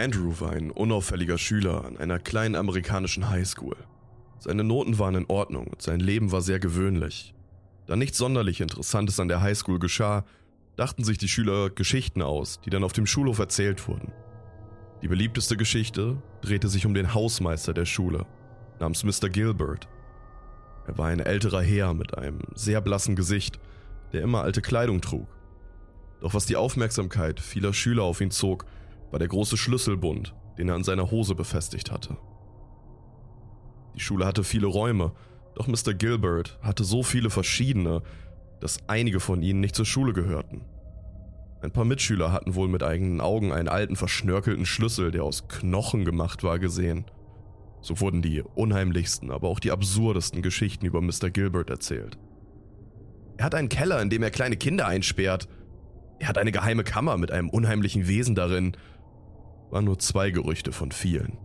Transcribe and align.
Andrew 0.00 0.40
war 0.40 0.52
ein 0.52 0.70
unauffälliger 0.70 1.36
Schüler 1.36 1.84
an 1.84 1.98
einer 1.98 2.18
kleinen 2.18 2.56
amerikanischen 2.56 3.28
Highschool. 3.28 3.76
Seine 4.38 4.64
Noten 4.64 4.98
waren 4.98 5.14
in 5.14 5.26
Ordnung 5.26 5.66
und 5.66 5.82
sein 5.82 6.00
Leben 6.00 6.32
war 6.32 6.40
sehr 6.40 6.58
gewöhnlich. 6.58 7.34
Da 7.86 7.96
nichts 7.96 8.16
sonderlich 8.16 8.62
Interessantes 8.62 9.20
an 9.20 9.28
der 9.28 9.42
Highschool 9.42 9.78
geschah, 9.78 10.24
dachten 10.76 11.04
sich 11.04 11.18
die 11.18 11.28
Schüler 11.28 11.68
Geschichten 11.68 12.22
aus, 12.22 12.60
die 12.64 12.70
dann 12.70 12.84
auf 12.84 12.94
dem 12.94 13.06
Schulhof 13.06 13.38
erzählt 13.38 13.86
wurden. 13.86 14.12
Die 15.02 15.08
beliebteste 15.08 15.58
Geschichte 15.58 16.22
drehte 16.40 16.68
sich 16.68 16.86
um 16.86 16.94
den 16.94 17.12
Hausmeister 17.12 17.74
der 17.74 17.84
Schule, 17.84 18.24
namens 18.78 19.04
Mr. 19.04 19.28
Gilbert. 19.28 19.88
Er 20.86 20.96
war 20.96 21.08
ein 21.08 21.20
älterer 21.20 21.62
Herr 21.62 21.92
mit 21.92 22.16
einem 22.16 22.40
sehr 22.54 22.80
blassen 22.80 23.16
Gesicht, 23.16 23.58
der 24.14 24.22
immer 24.22 24.42
alte 24.42 24.62
Kleidung 24.62 25.02
trug. 25.02 25.28
Doch 26.20 26.32
was 26.32 26.46
die 26.46 26.56
Aufmerksamkeit 26.56 27.40
vieler 27.40 27.74
Schüler 27.74 28.04
auf 28.04 28.20
ihn 28.22 28.30
zog, 28.30 28.64
war 29.10 29.18
der 29.18 29.28
große 29.28 29.56
Schlüsselbund, 29.56 30.34
den 30.58 30.68
er 30.68 30.74
an 30.74 30.84
seiner 30.84 31.10
Hose 31.10 31.34
befestigt 31.34 31.90
hatte. 31.90 32.16
Die 33.94 34.00
Schule 34.00 34.26
hatte 34.26 34.44
viele 34.44 34.66
Räume, 34.66 35.12
doch 35.54 35.66
Mr. 35.66 35.94
Gilbert 35.94 36.58
hatte 36.62 36.84
so 36.84 37.02
viele 37.02 37.30
verschiedene, 37.30 38.02
dass 38.60 38.78
einige 38.88 39.20
von 39.20 39.42
ihnen 39.42 39.60
nicht 39.60 39.74
zur 39.74 39.86
Schule 39.86 40.12
gehörten. 40.12 40.62
Ein 41.62 41.72
paar 41.72 41.84
Mitschüler 41.84 42.32
hatten 42.32 42.54
wohl 42.54 42.68
mit 42.68 42.82
eigenen 42.82 43.20
Augen 43.20 43.52
einen 43.52 43.68
alten 43.68 43.96
verschnörkelten 43.96 44.64
Schlüssel, 44.64 45.10
der 45.10 45.24
aus 45.24 45.48
Knochen 45.48 46.04
gemacht 46.04 46.42
war, 46.42 46.58
gesehen. 46.58 47.04
So 47.82 48.00
wurden 48.00 48.22
die 48.22 48.42
unheimlichsten, 48.42 49.30
aber 49.30 49.48
auch 49.48 49.60
die 49.60 49.70
absurdesten 49.70 50.42
Geschichten 50.42 50.86
über 50.86 51.00
Mr. 51.00 51.30
Gilbert 51.30 51.68
erzählt. 51.68 52.18
Er 53.36 53.44
hat 53.44 53.54
einen 53.54 53.68
Keller, 53.68 54.00
in 54.00 54.10
dem 54.10 54.22
er 54.22 54.30
kleine 54.30 54.56
Kinder 54.56 54.86
einsperrt. 54.86 55.48
Er 56.18 56.28
hat 56.28 56.38
eine 56.38 56.52
geheime 56.52 56.84
Kammer 56.84 57.16
mit 57.16 57.30
einem 57.30 57.48
unheimlichen 57.48 58.06
Wesen 58.06 58.34
darin. 58.34 58.76
Waren 59.70 59.84
nur 59.84 59.98
zwei 59.98 60.30
Gerüchte 60.30 60.72
von 60.72 60.92
vielen. 60.92 61.38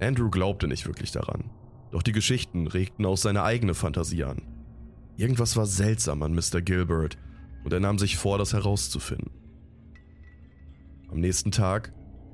Andrew 0.00 0.30
glaubte 0.30 0.68
nicht 0.68 0.86
wirklich 0.86 1.12
daran, 1.12 1.50
doch 1.90 2.02
die 2.02 2.12
Geschichten 2.12 2.66
regten 2.66 3.06
auch 3.06 3.16
seine 3.16 3.42
eigene 3.42 3.74
Fantasie 3.74 4.24
an. 4.24 4.42
Irgendwas 5.16 5.56
war 5.56 5.66
seltsam 5.66 6.22
an 6.22 6.34
Mr. 6.34 6.60
Gilbert 6.60 7.16
und 7.64 7.72
er 7.72 7.80
nahm 7.80 7.98
sich 7.98 8.16
vor, 8.16 8.38
das 8.38 8.52
herauszufinden. 8.52 9.30
Am 11.10 11.20
nächsten 11.20 11.50
Tag 11.50 11.92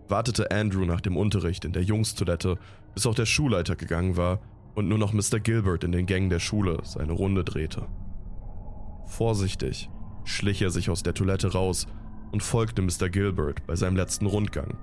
wartete 0.09 0.51
Andrew 0.51 0.85
nach 0.85 1.01
dem 1.01 1.17
Unterricht 1.17 1.65
in 1.65 1.73
der 1.73 1.83
Jungstoilette, 1.83 2.59
bis 2.95 3.07
auch 3.07 3.15
der 3.15 3.27
Schulleiter 3.27 3.77
gegangen 3.77 4.17
war 4.17 4.41
und 4.75 4.89
nur 4.89 4.99
noch 4.99 5.13
Mr. 5.13 5.39
Gilbert 5.41 5.85
in 5.85 5.93
den 5.93 6.07
Gängen 6.07 6.31
der 6.31 6.41
Schule 6.41 6.81
seine 6.85 7.13
Runde 7.13 7.45
drehte. 7.45 7.87
Vorsichtig 9.07 9.89
schlich 10.25 10.63
er 10.63 10.71
sich 10.71 10.91
aus 10.91 11.03
der 11.03 11.15
Toilette 11.15 11.53
raus 11.53 11.87
und 12.33 12.43
folgte 12.43 12.83
Mr. 12.83 13.09
Gilbert 13.09 13.65
bei 13.67 13.77
seinem 13.77 13.97
letzten 13.97 14.27
Rundgang. 14.27 14.77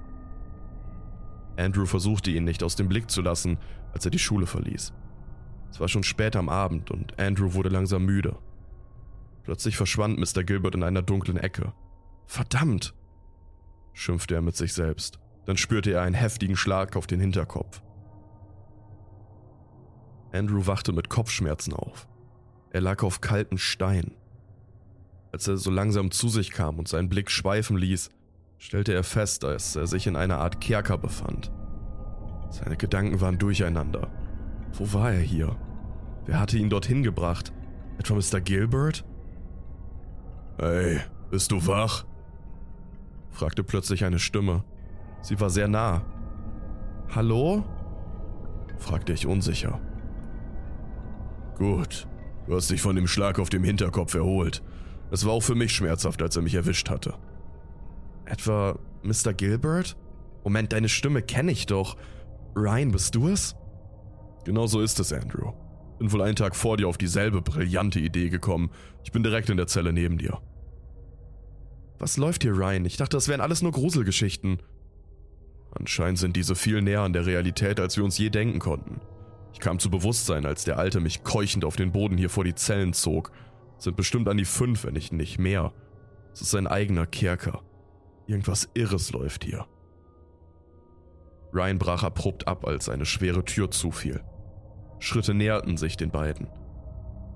Andrew 1.57 1.85
versuchte 1.85 2.31
ihn 2.31 2.45
nicht 2.45 2.63
aus 2.63 2.77
dem 2.77 2.87
Blick 2.87 3.11
zu 3.11 3.21
lassen, 3.21 3.57
als 3.91 4.05
er 4.05 4.11
die 4.11 4.19
Schule 4.19 4.45
verließ. 4.45 4.93
Es 5.71 5.79
war 5.79 5.87
schon 5.87 6.03
spät 6.03 6.35
am 6.35 6.47
Abend 6.47 6.89
und 6.89 7.19
Andrew 7.19 7.53
wurde 7.53 7.69
langsam 7.69 8.05
müde. 8.05 8.37
Plötzlich 9.43 9.75
verschwand 9.75 10.17
Mr. 10.17 10.43
Gilbert 10.43 10.75
in 10.75 10.83
einer 10.83 11.01
dunklen 11.01 11.37
Ecke. 11.37 11.73
Verdammt! 12.25 12.93
schimpfte 13.93 14.35
er 14.35 14.41
mit 14.41 14.55
sich 14.55 14.73
selbst. 14.73 15.19
Dann 15.45 15.57
spürte 15.57 15.91
er 15.91 16.03
einen 16.03 16.15
heftigen 16.15 16.55
Schlag 16.55 16.95
auf 16.95 17.07
den 17.07 17.19
Hinterkopf. 17.19 17.81
Andrew 20.31 20.67
wachte 20.67 20.93
mit 20.93 21.09
Kopfschmerzen 21.09 21.73
auf. 21.73 22.07
Er 22.71 22.81
lag 22.81 23.01
auf 23.03 23.19
kalten 23.19 23.57
Stein. 23.57 24.11
Als 25.31 25.47
er 25.47 25.57
so 25.57 25.69
langsam 25.69 26.11
zu 26.11 26.27
sich 26.27 26.51
kam 26.51 26.79
und 26.79 26.87
seinen 26.87 27.09
Blick 27.09 27.29
schweifen 27.29 27.77
ließ, 27.77 28.09
stellte 28.57 28.93
er 28.93 29.03
fest, 29.03 29.43
dass 29.43 29.75
er 29.75 29.87
sich 29.87 30.07
in 30.07 30.15
einer 30.15 30.39
Art 30.39 30.59
Kerker 30.59 30.97
befand. 30.97 31.51
Seine 32.49 32.77
Gedanken 32.77 33.21
waren 33.21 33.37
durcheinander. 33.37 34.09
Wo 34.73 34.91
war 34.93 35.11
er 35.11 35.21
hier? 35.21 35.55
Wer 36.25 36.39
hatte 36.39 36.57
ihn 36.57 36.69
dorthin 36.69 37.03
gebracht? 37.03 37.53
Etwa 37.99 38.15
Mr. 38.15 38.41
Gilbert? 38.41 39.05
Hey, 40.57 40.99
bist 41.29 41.51
du 41.51 41.65
wach? 41.67 42.05
fragte 43.31 43.63
plötzlich 43.63 44.03
eine 44.03 44.19
Stimme. 44.19 44.63
Sie 45.21 45.39
war 45.39 45.49
sehr 45.49 45.67
nah. 45.67 46.01
Hallo? 47.13 47.63
fragte 48.77 49.13
ich 49.13 49.27
unsicher. 49.27 49.79
Gut, 51.57 52.07
du 52.47 52.55
hast 52.55 52.69
dich 52.71 52.81
von 52.81 52.95
dem 52.95 53.07
Schlag 53.07 53.39
auf 53.39 53.49
dem 53.49 53.63
Hinterkopf 53.63 54.13
erholt. 54.15 54.63
Es 55.11 55.25
war 55.25 55.33
auch 55.33 55.43
für 55.43 55.55
mich 55.55 55.73
schmerzhaft, 55.73 56.21
als 56.21 56.35
er 56.35 56.41
mich 56.41 56.55
erwischt 56.55 56.89
hatte. 56.89 57.15
Etwa 58.25 58.77
Mr. 59.03 59.33
Gilbert? 59.33 59.97
Moment, 60.43 60.73
deine 60.73 60.89
Stimme 60.89 61.21
kenne 61.21 61.51
ich 61.51 61.65
doch. 61.65 61.97
Ryan, 62.55 62.91
bist 62.91 63.15
du 63.15 63.27
es? 63.27 63.55
Genau 64.45 64.67
so 64.67 64.81
ist 64.81 64.99
es, 64.99 65.11
Andrew. 65.11 65.51
Bin 65.99 66.11
wohl 66.11 66.21
einen 66.21 66.35
Tag 66.35 66.55
vor 66.55 66.77
dir 66.77 66.87
auf 66.87 66.97
dieselbe 66.97 67.41
brillante 67.41 67.99
Idee 67.99 68.29
gekommen. 68.29 68.71
Ich 69.03 69.11
bin 69.11 69.23
direkt 69.23 69.49
in 69.49 69.57
der 69.57 69.67
Zelle 69.67 69.93
neben 69.93 70.17
dir. 70.17 70.39
Was 71.97 72.17
läuft 72.17 72.43
hier, 72.43 72.53
Ryan? 72.53 72.85
Ich 72.85 72.97
dachte, 72.97 73.17
das 73.17 73.27
wären 73.27 73.41
alles 73.41 73.61
nur 73.61 73.73
Gruselgeschichten. 73.73 74.61
Anscheinend 75.71 76.19
sind 76.19 76.35
diese 76.35 76.55
viel 76.55 76.81
näher 76.81 77.01
an 77.01 77.13
der 77.13 77.25
Realität, 77.25 77.79
als 77.79 77.97
wir 77.97 78.03
uns 78.03 78.17
je 78.17 78.29
denken 78.29 78.59
konnten. 78.59 79.01
Ich 79.53 79.59
kam 79.59 79.77
zu 79.79 79.89
Bewusstsein, 79.89 80.45
als 80.45 80.63
der 80.63 80.77
Alte 80.77 80.99
mich 81.01 81.23
keuchend 81.23 81.65
auf 81.65 81.75
den 81.75 81.91
Boden 81.91 82.17
hier 82.17 82.29
vor 82.29 82.43
die 82.43 82.55
Zellen 82.55 82.93
zog. 82.93 83.31
Sind 83.79 83.95
bestimmt 83.95 84.27
an 84.27 84.37
die 84.37 84.45
fünf, 84.45 84.83
wenn 84.83 84.93
nicht 84.93 85.13
nicht 85.13 85.39
mehr. 85.39 85.73
Es 86.33 86.41
ist 86.41 86.51
sein 86.51 86.67
eigener 86.67 87.07
Kerker. 87.07 87.63
Irgendwas 88.27 88.69
Irres 88.73 89.11
läuft 89.11 89.43
hier. 89.43 89.65
Ryan 91.51 91.79
brach 91.79 92.03
abrupt 92.03 92.47
ab, 92.47 92.67
als 92.67 92.89
eine 92.89 93.05
schwere 93.05 93.43
Tür 93.43 93.71
zufiel. 93.71 94.23
Schritte 94.99 95.33
näherten 95.33 95.77
sich 95.77 95.97
den 95.97 96.11
beiden. 96.11 96.47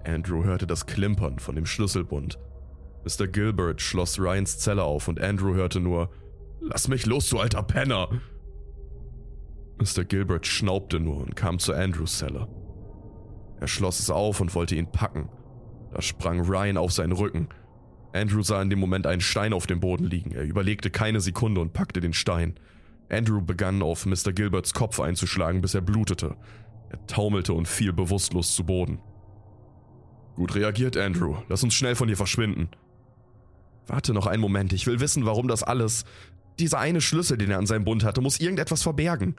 Andrew 0.05 0.43
hörte 0.43 0.67
das 0.67 0.85
Klimpern 0.85 1.39
von 1.39 1.55
dem 1.55 1.65
Schlüsselbund. 1.65 2.37
Mr. 3.05 3.27
Gilbert 3.27 3.81
schloss 3.81 4.19
Ryans 4.19 4.59
Zelle 4.59 4.83
auf 4.83 5.07
und 5.07 5.19
Andrew 5.19 5.53
hörte 5.53 5.79
nur, 5.79 6.09
Lass 6.59 6.87
mich 6.87 7.05
los, 7.05 7.29
du 7.29 7.39
alter 7.39 7.63
Penner! 7.63 8.09
Mr. 9.79 10.05
Gilbert 10.05 10.45
schnaubte 10.45 10.99
nur 10.99 11.17
und 11.17 11.35
kam 11.35 11.59
zu 11.59 11.73
Andrews 11.73 12.19
Zelle. 12.19 12.47
Er 13.59 13.67
schloss 13.67 13.99
es 13.99 14.09
auf 14.09 14.39
und 14.39 14.53
wollte 14.55 14.75
ihn 14.75 14.91
packen. 14.91 15.29
Da 15.93 16.01
sprang 16.01 16.41
Ryan 16.41 16.77
auf 16.77 16.91
seinen 16.91 17.11
Rücken. 17.11 17.49
Andrew 18.13 18.41
sah 18.41 18.61
in 18.61 18.69
dem 18.69 18.79
Moment 18.79 19.05
einen 19.05 19.21
Stein 19.21 19.53
auf 19.53 19.67
dem 19.67 19.79
Boden 19.79 20.05
liegen. 20.05 20.31
Er 20.31 20.43
überlegte 20.43 20.89
keine 20.89 21.21
Sekunde 21.21 21.61
und 21.61 21.73
packte 21.73 21.99
den 21.99 22.13
Stein. 22.13 22.55
Andrew 23.09 23.41
begann 23.41 23.83
auf 23.83 24.05
Mr. 24.07 24.33
Gilberts 24.33 24.73
Kopf 24.73 24.99
einzuschlagen, 24.99 25.61
bis 25.61 25.75
er 25.75 25.81
blutete. 25.81 26.35
Er 26.89 27.05
taumelte 27.05 27.53
und 27.53 27.67
fiel 27.67 27.93
bewusstlos 27.93 28.55
zu 28.55 28.63
Boden. 28.63 28.99
Gut 30.35 30.55
reagiert, 30.55 30.97
Andrew. 30.97 31.35
Lass 31.47 31.63
uns 31.63 31.75
schnell 31.75 31.95
von 31.95 32.07
hier 32.07 32.17
verschwinden. 32.17 32.69
Warte 33.85 34.13
noch 34.13 34.25
einen 34.25 34.41
Moment, 34.41 34.73
ich 34.73 34.87
will 34.87 34.99
wissen, 34.99 35.25
warum 35.25 35.47
das 35.47 35.61
alles. 35.61 36.05
Dieser 36.57 36.79
eine 36.79 37.01
Schlüssel, 37.01 37.37
den 37.37 37.51
er 37.51 37.59
an 37.59 37.67
seinem 37.67 37.85
Bund 37.85 38.03
hatte, 38.03 38.21
muss 38.21 38.39
irgendetwas 38.39 38.81
verbergen. 38.81 39.35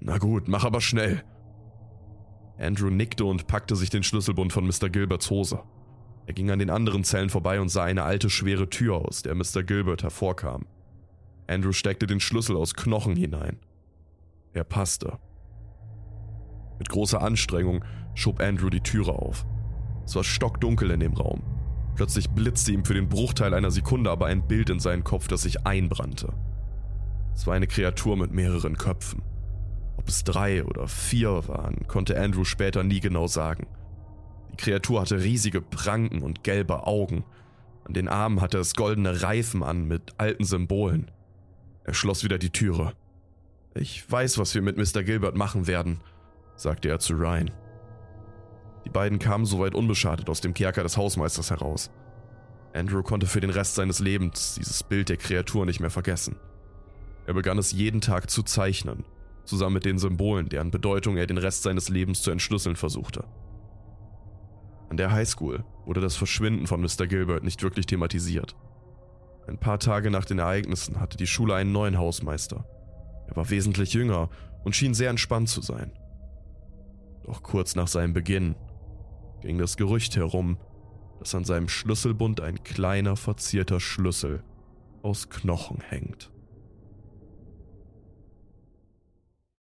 Na 0.00 0.18
gut, 0.18 0.48
mach 0.48 0.64
aber 0.64 0.82
schnell. 0.82 1.22
Andrew 2.58 2.90
nickte 2.90 3.24
und 3.24 3.46
packte 3.46 3.76
sich 3.76 3.90
den 3.90 4.02
Schlüsselbund 4.02 4.52
von 4.52 4.66
Mr. 4.66 4.88
Gilberts 4.88 5.30
Hose. 5.30 5.60
Er 6.26 6.34
ging 6.34 6.50
an 6.50 6.58
den 6.58 6.70
anderen 6.70 7.04
Zellen 7.04 7.30
vorbei 7.30 7.60
und 7.60 7.68
sah 7.68 7.84
eine 7.84 8.04
alte 8.04 8.30
schwere 8.30 8.70
Tür 8.70 8.96
aus, 8.96 9.22
der 9.22 9.34
Mr. 9.34 9.62
Gilbert 9.62 10.02
hervorkam. 10.02 10.66
Andrew 11.46 11.72
steckte 11.72 12.06
den 12.06 12.20
Schlüssel 12.20 12.56
aus 12.56 12.74
Knochen 12.74 13.16
hinein. 13.16 13.58
Er 14.54 14.64
passte. 14.64 15.18
Mit 16.78 16.88
großer 16.88 17.20
Anstrengung 17.20 17.84
schob 18.14 18.40
Andrew 18.40 18.70
die 18.70 18.80
Türe 18.80 19.12
auf. 19.12 19.44
Es 20.04 20.16
war 20.16 20.24
stockdunkel 20.24 20.90
in 20.90 21.00
dem 21.00 21.14
Raum. 21.14 21.42
Plötzlich 21.96 22.30
blitzte 22.30 22.72
ihm 22.72 22.84
für 22.84 22.94
den 22.94 23.08
Bruchteil 23.08 23.54
einer 23.54 23.70
Sekunde 23.70 24.10
aber 24.10 24.26
ein 24.26 24.46
Bild 24.46 24.70
in 24.70 24.80
seinen 24.80 25.04
Kopf, 25.04 25.28
das 25.28 25.42
sich 25.42 25.66
einbrannte. 25.66 26.32
Es 27.34 27.46
war 27.46 27.54
eine 27.54 27.66
Kreatur 27.66 28.16
mit 28.16 28.32
mehreren 28.32 28.76
Köpfen. 28.76 29.22
Ob 29.96 30.08
es 30.08 30.24
drei 30.24 30.64
oder 30.64 30.88
vier 30.88 31.46
waren, 31.48 31.86
konnte 31.86 32.20
Andrew 32.20 32.44
später 32.44 32.82
nie 32.82 33.00
genau 33.00 33.26
sagen. 33.26 33.66
Die 34.52 34.56
Kreatur 34.56 35.00
hatte 35.00 35.22
riesige 35.22 35.60
Pranken 35.60 36.22
und 36.22 36.44
gelbe 36.44 36.86
Augen. 36.86 37.24
An 37.84 37.92
den 37.92 38.08
Armen 38.08 38.40
hatte 38.40 38.58
es 38.58 38.74
goldene 38.74 39.22
Reifen 39.22 39.62
an 39.62 39.86
mit 39.86 40.14
alten 40.18 40.44
Symbolen. 40.44 41.10
Er 41.84 41.94
schloss 41.94 42.24
wieder 42.24 42.38
die 42.38 42.50
Türe. 42.50 42.92
Ich 43.74 44.10
weiß, 44.10 44.38
was 44.38 44.54
wir 44.54 44.62
mit 44.62 44.76
Mr. 44.76 45.02
Gilbert 45.02 45.36
machen 45.36 45.66
werden, 45.66 46.00
sagte 46.56 46.88
er 46.88 47.00
zu 47.00 47.14
Ryan. 47.14 47.50
Die 48.84 48.90
beiden 48.90 49.18
kamen 49.18 49.44
soweit 49.44 49.74
unbeschadet 49.74 50.28
aus 50.30 50.40
dem 50.40 50.54
Kerker 50.54 50.82
des 50.82 50.96
Hausmeisters 50.96 51.50
heraus. 51.50 51.90
Andrew 52.72 53.02
konnte 53.02 53.26
für 53.26 53.40
den 53.40 53.50
Rest 53.50 53.74
seines 53.74 53.98
Lebens 53.98 54.54
dieses 54.56 54.82
Bild 54.82 55.08
der 55.08 55.16
Kreatur 55.16 55.66
nicht 55.66 55.80
mehr 55.80 55.90
vergessen. 55.90 56.36
Er 57.26 57.34
begann 57.34 57.58
es 57.58 57.72
jeden 57.72 58.00
Tag 58.00 58.30
zu 58.30 58.42
zeichnen, 58.42 59.04
zusammen 59.44 59.74
mit 59.74 59.84
den 59.84 59.98
Symbolen, 59.98 60.48
deren 60.48 60.70
Bedeutung 60.70 61.16
er 61.16 61.26
den 61.26 61.38
Rest 61.38 61.62
seines 61.62 61.88
Lebens 61.88 62.22
zu 62.22 62.30
entschlüsseln 62.30 62.76
versuchte. 62.76 63.24
An 64.88 64.96
der 64.96 65.10
Highschool 65.10 65.64
wurde 65.86 66.00
das 66.00 66.16
Verschwinden 66.16 66.66
von 66.66 66.80
Mr. 66.80 67.06
Gilbert 67.06 67.42
nicht 67.42 67.62
wirklich 67.62 67.86
thematisiert. 67.86 68.54
Ein 69.46 69.58
paar 69.58 69.78
Tage 69.78 70.10
nach 70.10 70.24
den 70.24 70.38
Ereignissen 70.38 71.00
hatte 71.00 71.16
die 71.16 71.26
Schule 71.26 71.54
einen 71.54 71.72
neuen 71.72 71.98
Hausmeister. 71.98 72.64
Er 73.26 73.36
war 73.36 73.50
wesentlich 73.50 73.92
jünger 73.92 74.30
und 74.64 74.74
schien 74.74 74.94
sehr 74.94 75.10
entspannt 75.10 75.48
zu 75.48 75.60
sein. 75.60 75.92
Doch 77.24 77.42
kurz 77.42 77.74
nach 77.74 77.88
seinem 77.88 78.12
Beginn 78.12 78.54
ging 79.40 79.58
das 79.58 79.76
Gerücht 79.76 80.16
herum, 80.16 80.58
dass 81.18 81.34
an 81.34 81.44
seinem 81.44 81.68
Schlüsselbund 81.68 82.40
ein 82.40 82.62
kleiner 82.64 83.16
verzierter 83.16 83.80
Schlüssel 83.80 84.42
aus 85.02 85.28
Knochen 85.28 85.80
hängt. 85.80 86.33